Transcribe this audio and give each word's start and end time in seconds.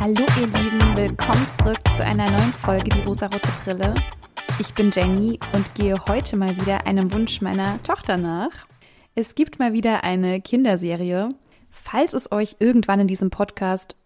Hallo 0.00 0.24
ihr 0.40 0.46
Lieben, 0.46 0.96
willkommen 0.96 1.44
zurück 1.58 1.78
zu 1.96 2.04
einer 2.04 2.30
neuen 2.30 2.52
Folge 2.52 2.88
Die 2.90 3.00
rosarote 3.00 3.48
Brille. 3.64 3.94
Ich 4.60 4.72
bin 4.72 4.92
Jenny 4.92 5.40
und 5.52 5.74
gehe 5.74 5.98
heute 6.06 6.36
mal 6.36 6.56
wieder 6.56 6.86
einem 6.86 7.12
Wunsch 7.12 7.40
meiner 7.40 7.82
Tochter 7.82 8.16
nach. 8.16 8.50
Es 9.16 9.34
gibt 9.34 9.58
mal 9.58 9.72
wieder 9.72 10.04
eine 10.04 10.40
Kinderserie. 10.40 11.28
Falls 11.72 12.12
es 12.12 12.30
euch 12.30 12.56
irgendwann 12.60 13.00
in 13.00 13.08
diesem 13.08 13.30
Podcast 13.30 13.96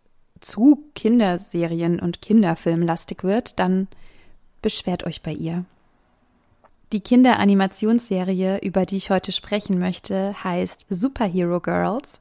zu 0.41 0.83
Kinderserien 0.95 2.01
und 2.01 2.23
Kinderfilmen 2.23 2.87
lastig 2.87 3.23
wird, 3.23 3.59
dann 3.59 3.87
beschwert 4.63 5.05
euch 5.05 5.21
bei 5.21 5.33
ihr. 5.33 5.67
Die 6.93 7.01
Kinderanimationsserie, 7.01 8.61
über 8.63 8.87
die 8.87 8.97
ich 8.97 9.11
heute 9.11 9.31
sprechen 9.31 9.79
möchte, 9.79 10.43
heißt 10.43 10.87
Superhero 10.89 11.61
Girls 11.61 12.19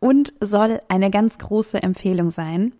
und 0.00 0.34
soll 0.40 0.82
eine 0.88 1.10
ganz 1.10 1.38
große 1.38 1.82
Empfehlung 1.82 2.30
sein. 2.30 2.74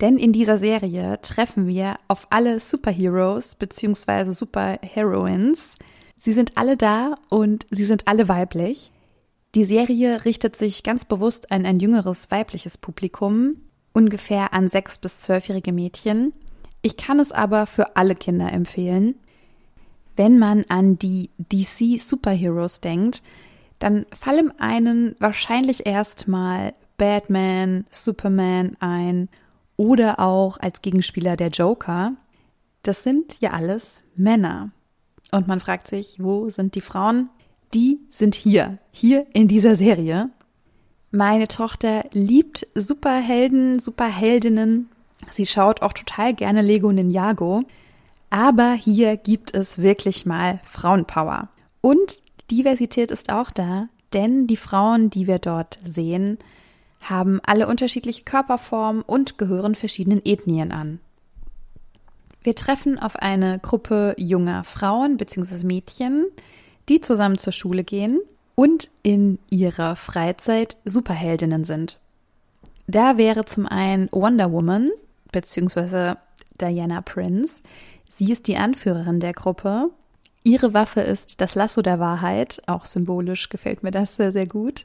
Denn 0.00 0.16
in 0.16 0.32
dieser 0.32 0.58
Serie 0.58 1.20
treffen 1.22 1.66
wir 1.66 1.98
auf 2.06 2.28
alle 2.30 2.60
Superheroes 2.60 3.56
bzw. 3.56 4.30
Superheroines. 4.30 5.74
Sie 6.18 6.32
sind 6.32 6.56
alle 6.56 6.76
da 6.76 7.16
und 7.28 7.66
sie 7.70 7.84
sind 7.84 8.06
alle 8.06 8.28
weiblich. 8.28 8.92
Die 9.54 9.64
Serie 9.64 10.24
richtet 10.24 10.56
sich 10.56 10.82
ganz 10.82 11.04
bewusst 11.04 11.50
an 11.50 11.64
ein 11.66 11.78
jüngeres 11.78 12.30
weibliches 12.30 12.78
Publikum, 12.78 13.56
ungefähr 13.92 14.52
an 14.52 14.68
sechs 14.68 14.98
bis 14.98 15.22
zwölfjährige 15.22 15.72
Mädchen. 15.72 16.32
Ich 16.82 16.96
kann 16.96 17.18
es 17.18 17.32
aber 17.32 17.66
für 17.66 17.96
alle 17.96 18.14
Kinder 18.14 18.52
empfehlen. 18.52 19.16
Wenn 20.16 20.38
man 20.38 20.64
an 20.68 20.98
die 20.98 21.30
DC 21.38 22.00
Superheroes 22.00 22.80
denkt, 22.80 23.22
dann 23.78 24.06
fallen 24.10 24.52
einen 24.58 25.16
wahrscheinlich 25.18 25.86
erstmal 25.86 26.74
Batman, 26.98 27.86
Superman 27.90 28.76
ein 28.80 29.28
oder 29.78 30.18
auch 30.18 30.58
als 30.58 30.82
Gegenspieler 30.82 31.36
der 31.36 31.48
Joker. 31.48 32.12
Das 32.82 33.02
sind 33.02 33.40
ja 33.40 33.52
alles 33.52 34.02
Männer. 34.14 34.70
Und 35.32 35.48
man 35.48 35.60
fragt 35.60 35.88
sich, 35.88 36.16
wo 36.18 36.50
sind 36.50 36.74
die 36.74 36.82
Frauen? 36.82 37.30
Die 37.72 38.00
sind 38.10 38.34
hier, 38.34 38.78
hier 38.90 39.26
in 39.32 39.48
dieser 39.48 39.76
Serie. 39.76 40.30
Meine 41.10 41.48
Tochter 41.48 42.04
liebt 42.12 42.66
Superhelden, 42.74 43.78
Superheldinnen. 43.78 44.90
Sie 45.32 45.46
schaut 45.46 45.80
auch 45.80 45.92
total 45.92 46.34
gerne 46.34 46.60
Lego 46.60 46.92
Ninjago. 46.92 47.62
Aber 48.30 48.72
hier 48.72 49.16
gibt 49.16 49.54
es 49.54 49.78
wirklich 49.78 50.26
mal 50.26 50.60
Frauenpower. 50.64 51.48
Und 51.80 52.20
Diversität 52.50 53.10
ist 53.10 53.30
auch 53.30 53.50
da, 53.50 53.88
denn 54.12 54.46
die 54.46 54.56
Frauen, 54.56 55.10
die 55.10 55.26
wir 55.26 55.38
dort 55.38 55.78
sehen, 55.84 56.38
haben 57.00 57.40
alle 57.44 57.66
unterschiedliche 57.66 58.24
Körperformen 58.24 59.02
und 59.02 59.38
gehören 59.38 59.74
verschiedenen 59.74 60.22
Ethnien 60.24 60.72
an. 60.72 61.00
Wir 62.42 62.54
treffen 62.54 62.98
auf 62.98 63.16
eine 63.16 63.58
Gruppe 63.58 64.14
junger 64.16 64.64
Frauen 64.64 65.16
bzw. 65.16 65.64
Mädchen, 65.64 66.26
die 66.88 67.00
zusammen 67.00 67.38
zur 67.38 67.52
Schule 67.52 67.84
gehen 67.84 68.20
und 68.54 68.88
in 69.02 69.38
ihrer 69.50 69.96
Freizeit 69.96 70.76
Superheldinnen 70.84 71.64
sind. 71.64 71.98
Da 72.86 73.18
wäre 73.18 73.44
zum 73.44 73.66
einen 73.66 74.08
Wonder 74.12 74.50
Woman 74.50 74.90
bzw. 75.32 76.14
Diana 76.60 77.02
Prince. 77.02 77.62
Sie 78.08 78.32
ist 78.32 78.46
die 78.46 78.56
Anführerin 78.56 79.20
der 79.20 79.34
Gruppe. 79.34 79.90
Ihre 80.42 80.72
Waffe 80.72 81.00
ist 81.00 81.40
das 81.40 81.54
Lasso 81.54 81.82
der 81.82 81.98
Wahrheit. 81.98 82.62
Auch 82.66 82.86
symbolisch 82.86 83.50
gefällt 83.50 83.82
mir 83.82 83.90
das 83.90 84.16
sehr, 84.16 84.32
sehr 84.32 84.46
gut 84.46 84.84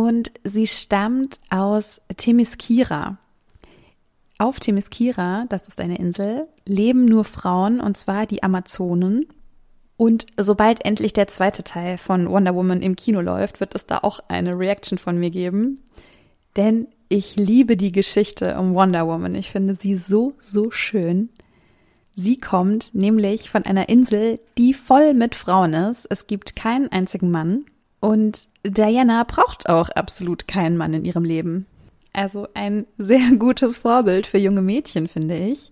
und 0.00 0.32
sie 0.44 0.66
stammt 0.66 1.38
aus 1.50 2.00
Themyscira. 2.16 3.18
Auf 4.38 4.58
Themyscira, 4.58 5.44
das 5.50 5.68
ist 5.68 5.78
eine 5.78 5.98
Insel, 5.98 6.48
leben 6.64 7.04
nur 7.04 7.24
Frauen 7.24 7.80
und 7.80 7.98
zwar 7.98 8.24
die 8.24 8.42
Amazonen. 8.42 9.26
Und 9.98 10.24
sobald 10.38 10.86
endlich 10.86 11.12
der 11.12 11.28
zweite 11.28 11.64
Teil 11.64 11.98
von 11.98 12.30
Wonder 12.30 12.54
Woman 12.54 12.80
im 12.80 12.96
Kino 12.96 13.20
läuft, 13.20 13.60
wird 13.60 13.74
es 13.74 13.84
da 13.84 13.98
auch 13.98 14.20
eine 14.28 14.58
Reaction 14.58 14.96
von 14.96 15.18
mir 15.18 15.28
geben. 15.28 15.78
Denn 16.56 16.88
ich 17.10 17.36
liebe 17.36 17.76
die 17.76 17.92
Geschichte 17.92 18.56
um 18.58 18.72
Wonder 18.72 19.06
Woman. 19.06 19.34
Ich 19.34 19.50
finde 19.50 19.74
sie 19.74 19.96
so, 19.96 20.32
so 20.40 20.70
schön. 20.70 21.28
Sie 22.14 22.38
kommt 22.38 22.94
nämlich 22.94 23.50
von 23.50 23.66
einer 23.66 23.90
Insel, 23.90 24.40
die 24.56 24.72
voll 24.72 25.12
mit 25.12 25.34
Frauen 25.34 25.74
ist. 25.74 26.06
Es 26.08 26.26
gibt 26.26 26.56
keinen 26.56 26.90
einzigen 26.90 27.30
Mann. 27.30 27.66
Und 28.00 28.46
Diana 28.64 29.24
braucht 29.24 29.68
auch 29.68 29.90
absolut 29.90 30.48
keinen 30.48 30.76
Mann 30.76 30.94
in 30.94 31.04
ihrem 31.04 31.24
Leben. 31.24 31.66
Also 32.12 32.48
ein 32.54 32.86
sehr 32.98 33.30
gutes 33.38 33.78
Vorbild 33.78 34.26
für 34.26 34.38
junge 34.38 34.62
Mädchen, 34.62 35.06
finde 35.08 35.36
ich, 35.36 35.70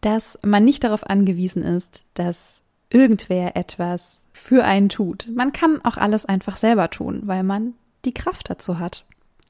dass 0.00 0.38
man 0.42 0.64
nicht 0.64 0.82
darauf 0.84 1.08
angewiesen 1.08 1.62
ist, 1.62 2.04
dass 2.14 2.62
irgendwer 2.88 3.56
etwas 3.56 4.24
für 4.32 4.64
einen 4.64 4.88
tut. 4.88 5.28
Man 5.32 5.52
kann 5.52 5.84
auch 5.84 5.96
alles 5.96 6.24
einfach 6.24 6.56
selber 6.56 6.90
tun, 6.90 7.22
weil 7.24 7.42
man 7.42 7.74
die 8.04 8.14
Kraft 8.14 8.50
dazu 8.50 8.78
hat. 8.78 9.04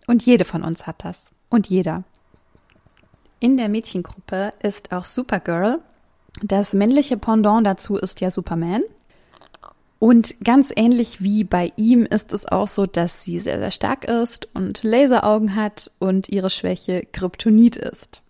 Und 0.06 0.26
jede 0.26 0.44
von 0.44 0.62
uns 0.62 0.86
hat 0.86 1.04
das. 1.04 1.30
Und 1.48 1.68
jeder. 1.68 2.04
In 3.38 3.56
der 3.56 3.68
Mädchengruppe 3.68 4.50
ist 4.62 4.92
auch 4.92 5.04
Supergirl. 5.04 5.78
Das 6.42 6.74
männliche 6.74 7.16
Pendant 7.16 7.66
dazu 7.66 7.96
ist 7.96 8.20
ja 8.20 8.30
Superman. 8.30 8.82
Und 10.00 10.42
ganz 10.42 10.72
ähnlich 10.74 11.22
wie 11.22 11.44
bei 11.44 11.74
ihm 11.76 12.06
ist 12.06 12.32
es 12.32 12.46
auch 12.46 12.68
so, 12.68 12.86
dass 12.86 13.22
sie 13.22 13.38
sehr, 13.38 13.58
sehr 13.58 13.70
stark 13.70 14.04
ist 14.04 14.48
und 14.54 14.82
Laseraugen 14.82 15.54
hat 15.54 15.90
und 15.98 16.30
ihre 16.30 16.48
Schwäche 16.48 17.06
Kryptonit 17.12 17.76
ist. 17.76 18.22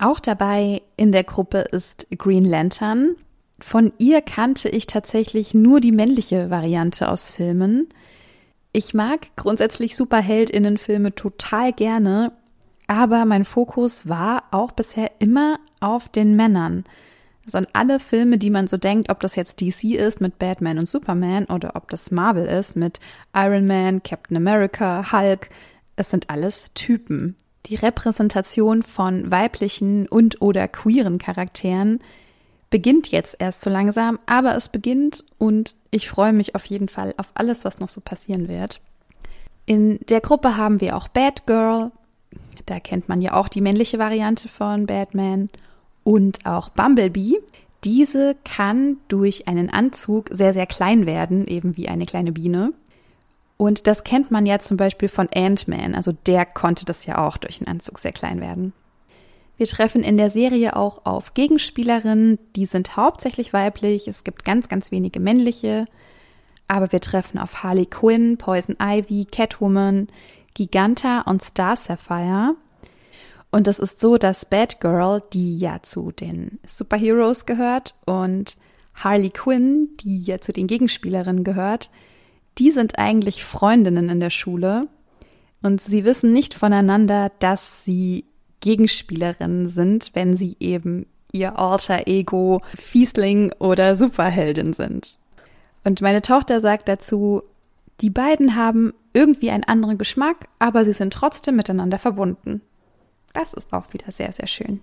Auch 0.00 0.18
dabei 0.18 0.82
in 0.96 1.12
der 1.12 1.22
Gruppe 1.22 1.58
ist 1.58 2.08
Green 2.18 2.44
Lantern. 2.44 3.14
Von 3.60 3.92
ihr 3.98 4.20
kannte 4.20 4.68
ich 4.68 4.88
tatsächlich 4.88 5.54
nur 5.54 5.80
die 5.80 5.92
männliche 5.92 6.50
Variante 6.50 7.08
aus 7.08 7.30
Filmen. 7.30 7.88
Ich 8.72 8.92
mag 8.92 9.28
grundsätzlich 9.36 9.94
Superheldinnenfilme 9.94 11.14
total 11.14 11.72
gerne, 11.72 12.32
aber 12.88 13.26
mein 13.26 13.44
Fokus 13.44 14.08
war 14.08 14.42
auch 14.50 14.72
bisher 14.72 15.12
immer 15.20 15.60
auf 15.78 16.08
den 16.08 16.34
Männern. 16.34 16.82
An 17.54 17.66
alle 17.72 18.00
Filme, 18.00 18.38
die 18.38 18.50
man 18.50 18.66
so 18.66 18.76
denkt, 18.76 19.10
ob 19.10 19.20
das 19.20 19.36
jetzt 19.36 19.60
DC 19.60 19.94
ist 19.94 20.20
mit 20.20 20.38
Batman 20.38 20.78
und 20.78 20.88
Superman 20.88 21.46
oder 21.46 21.76
ob 21.76 21.90
das 21.90 22.10
Marvel 22.10 22.46
ist 22.46 22.76
mit 22.76 23.00
Iron 23.34 23.66
Man, 23.66 24.02
Captain 24.02 24.36
America, 24.36 25.12
Hulk, 25.12 25.50
es 25.96 26.10
sind 26.10 26.30
alles 26.30 26.66
Typen. 26.74 27.36
Die 27.66 27.74
Repräsentation 27.74 28.82
von 28.82 29.30
weiblichen 29.30 30.08
und 30.08 30.40
oder 30.40 30.66
queeren 30.66 31.18
Charakteren 31.18 32.00
beginnt 32.70 33.10
jetzt 33.10 33.36
erst 33.38 33.60
so 33.62 33.68
langsam, 33.68 34.18
aber 34.26 34.56
es 34.56 34.68
beginnt 34.68 35.24
und 35.38 35.74
ich 35.90 36.08
freue 36.08 36.32
mich 36.32 36.54
auf 36.54 36.64
jeden 36.66 36.88
Fall 36.88 37.14
auf 37.16 37.32
alles, 37.34 37.64
was 37.64 37.80
noch 37.80 37.88
so 37.88 38.00
passieren 38.00 38.48
wird. 38.48 38.80
In 39.66 39.98
der 40.08 40.20
Gruppe 40.20 40.56
haben 40.56 40.80
wir 40.80 40.96
auch 40.96 41.08
Batgirl, 41.08 41.90
da 42.66 42.78
kennt 42.78 43.08
man 43.08 43.20
ja 43.20 43.34
auch 43.34 43.48
die 43.48 43.60
männliche 43.60 43.98
Variante 43.98 44.48
von 44.48 44.86
Batman 44.86 45.50
und 46.04 46.46
auch 46.46 46.70
Bumblebee. 46.70 47.38
Diese 47.84 48.36
kann 48.44 48.98
durch 49.08 49.48
einen 49.48 49.70
Anzug 49.70 50.28
sehr, 50.30 50.52
sehr 50.52 50.66
klein 50.66 51.06
werden, 51.06 51.46
eben 51.46 51.76
wie 51.76 51.88
eine 51.88 52.06
kleine 52.06 52.32
Biene. 52.32 52.72
Und 53.56 53.86
das 53.86 54.04
kennt 54.04 54.30
man 54.30 54.46
ja 54.46 54.58
zum 54.58 54.76
Beispiel 54.76 55.08
von 55.08 55.28
Ant-Man. 55.34 55.94
Also 55.94 56.12
der 56.26 56.46
konnte 56.46 56.84
das 56.84 57.06
ja 57.06 57.26
auch 57.26 57.36
durch 57.36 57.60
einen 57.60 57.68
Anzug 57.68 57.98
sehr 57.98 58.12
klein 58.12 58.40
werden. 58.40 58.72
Wir 59.56 59.66
treffen 59.66 60.02
in 60.02 60.16
der 60.16 60.30
Serie 60.30 60.74
auch 60.74 61.04
auf 61.04 61.34
Gegenspielerinnen, 61.34 62.38
die 62.56 62.64
sind 62.64 62.96
hauptsächlich 62.96 63.52
weiblich. 63.52 64.08
Es 64.08 64.24
gibt 64.24 64.46
ganz, 64.46 64.68
ganz 64.68 64.90
wenige 64.90 65.20
männliche. 65.20 65.84
Aber 66.68 66.90
wir 66.92 67.00
treffen 67.00 67.38
auf 67.38 67.62
Harley 67.62 67.84
Quinn, 67.84 68.38
Poison 68.38 68.76
Ivy, 68.80 69.26
Catwoman, 69.30 70.08
Giganta 70.54 71.20
und 71.22 71.42
Star 71.42 71.76
Sapphire. 71.76 72.54
Und 73.50 73.66
es 73.66 73.78
ist 73.78 74.00
so, 74.00 74.16
dass 74.16 74.44
Batgirl, 74.44 75.22
die 75.32 75.58
ja 75.58 75.82
zu 75.82 76.12
den 76.12 76.60
Superheroes 76.66 77.46
gehört, 77.46 77.94
und 78.06 78.56
Harley 78.94 79.30
Quinn, 79.30 79.88
die 80.00 80.22
ja 80.22 80.38
zu 80.38 80.52
den 80.52 80.66
Gegenspielerinnen 80.66 81.44
gehört, 81.44 81.90
die 82.58 82.70
sind 82.70 82.98
eigentlich 82.98 83.44
Freundinnen 83.44 84.08
in 84.08 84.20
der 84.20 84.30
Schule. 84.30 84.88
Und 85.62 85.80
sie 85.80 86.04
wissen 86.04 86.32
nicht 86.32 86.54
voneinander, 86.54 87.32
dass 87.38 87.84
sie 87.84 88.24
Gegenspielerinnen 88.60 89.68
sind, 89.68 90.10
wenn 90.14 90.36
sie 90.36 90.56
eben 90.60 91.06
ihr 91.32 91.58
alter 91.58 92.06
Ego 92.06 92.60
Fiesling 92.76 93.52
oder 93.58 93.96
Superheldin 93.96 94.72
sind. 94.72 95.16
Und 95.84 96.00
meine 96.02 96.22
Tochter 96.22 96.60
sagt 96.60 96.88
dazu, 96.88 97.42
die 98.00 98.10
beiden 98.10 98.56
haben 98.56 98.92
irgendwie 99.12 99.50
einen 99.50 99.64
anderen 99.64 99.98
Geschmack, 99.98 100.48
aber 100.58 100.84
sie 100.84 100.92
sind 100.92 101.12
trotzdem 101.12 101.56
miteinander 101.56 101.98
verbunden. 101.98 102.62
Das 103.40 103.54
ist 103.54 103.72
auch 103.72 103.90
wieder 103.94 104.12
sehr, 104.12 104.32
sehr 104.32 104.46
schön. 104.46 104.80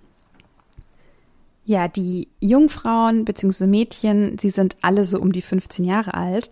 Ja, 1.64 1.86
die 1.86 2.26
Jungfrauen 2.40 3.24
bzw. 3.24 3.68
Mädchen, 3.68 4.36
sie 4.36 4.50
sind 4.50 4.76
alle 4.82 5.04
so 5.04 5.20
um 5.20 5.30
die 5.30 5.42
15 5.42 5.84
Jahre 5.84 6.14
alt, 6.14 6.50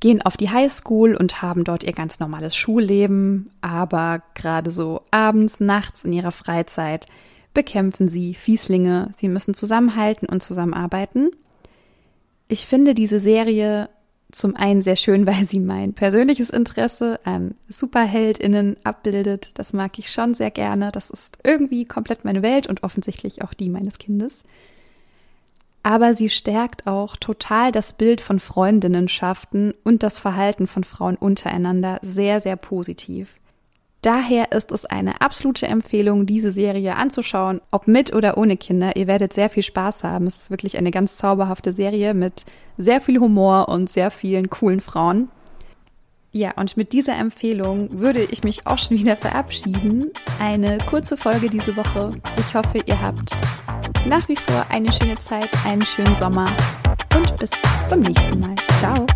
gehen 0.00 0.20
auf 0.20 0.36
die 0.36 0.50
Highschool 0.50 1.16
und 1.16 1.40
haben 1.40 1.64
dort 1.64 1.82
ihr 1.82 1.94
ganz 1.94 2.20
normales 2.20 2.54
Schulleben, 2.54 3.50
aber 3.62 4.22
gerade 4.34 4.70
so 4.70 5.00
abends, 5.10 5.60
nachts 5.60 6.04
in 6.04 6.12
ihrer 6.12 6.32
Freizeit 6.32 7.06
bekämpfen 7.54 8.08
sie 8.08 8.34
Fieslinge, 8.34 9.10
sie 9.16 9.28
müssen 9.28 9.54
zusammenhalten 9.54 10.28
und 10.28 10.42
zusammenarbeiten. 10.42 11.30
Ich 12.48 12.66
finde 12.66 12.94
diese 12.94 13.18
Serie 13.18 13.88
zum 14.34 14.56
einen 14.56 14.82
sehr 14.82 14.96
schön, 14.96 15.26
weil 15.26 15.48
sie 15.48 15.60
mein 15.60 15.94
persönliches 15.94 16.50
Interesse 16.50 17.20
an 17.24 17.54
Superheldinnen 17.68 18.76
abbildet. 18.84 19.52
Das 19.54 19.72
mag 19.72 19.98
ich 19.98 20.10
schon 20.10 20.34
sehr 20.34 20.50
gerne. 20.50 20.92
Das 20.92 21.10
ist 21.10 21.38
irgendwie 21.42 21.84
komplett 21.84 22.24
meine 22.24 22.42
Welt 22.42 22.66
und 22.66 22.82
offensichtlich 22.82 23.42
auch 23.42 23.54
die 23.54 23.70
meines 23.70 23.98
Kindes. 23.98 24.42
Aber 25.82 26.14
sie 26.14 26.30
stärkt 26.30 26.86
auch 26.86 27.14
total 27.16 27.70
das 27.70 27.92
Bild 27.92 28.22
von 28.22 28.40
Freundinnenschaften 28.40 29.74
und 29.84 30.02
das 30.02 30.18
Verhalten 30.18 30.66
von 30.66 30.82
Frauen 30.82 31.16
untereinander 31.16 31.98
sehr, 32.00 32.40
sehr 32.40 32.56
positiv. 32.56 33.38
Daher 34.04 34.52
ist 34.52 34.70
es 34.70 34.84
eine 34.84 35.22
absolute 35.22 35.66
Empfehlung, 35.66 36.26
diese 36.26 36.52
Serie 36.52 36.96
anzuschauen, 36.96 37.62
ob 37.70 37.88
mit 37.88 38.14
oder 38.14 38.36
ohne 38.36 38.58
Kinder. 38.58 38.96
Ihr 38.96 39.06
werdet 39.06 39.32
sehr 39.32 39.48
viel 39.48 39.62
Spaß 39.62 40.04
haben. 40.04 40.26
Es 40.26 40.36
ist 40.36 40.50
wirklich 40.50 40.76
eine 40.76 40.90
ganz 40.90 41.16
zauberhafte 41.16 41.72
Serie 41.72 42.12
mit 42.12 42.44
sehr 42.76 43.00
viel 43.00 43.18
Humor 43.18 43.70
und 43.70 43.88
sehr 43.88 44.10
vielen 44.10 44.50
coolen 44.50 44.80
Frauen. 44.80 45.30
Ja, 46.32 46.50
und 46.56 46.76
mit 46.76 46.92
dieser 46.92 47.16
Empfehlung 47.16 47.98
würde 47.98 48.20
ich 48.30 48.44
mich 48.44 48.66
auch 48.66 48.76
schon 48.76 48.98
wieder 48.98 49.16
verabschieden. 49.16 50.10
Eine 50.38 50.76
kurze 50.86 51.16
Folge 51.16 51.48
diese 51.48 51.74
Woche. 51.74 52.20
Ich 52.38 52.54
hoffe, 52.54 52.82
ihr 52.84 53.00
habt 53.00 53.30
nach 54.06 54.28
wie 54.28 54.36
vor 54.36 54.66
eine 54.68 54.92
schöne 54.92 55.16
Zeit, 55.16 55.48
einen 55.64 55.86
schönen 55.86 56.14
Sommer 56.14 56.54
und 57.16 57.38
bis 57.38 57.50
zum 57.88 58.00
nächsten 58.00 58.38
Mal. 58.38 58.56
Ciao. 58.80 59.06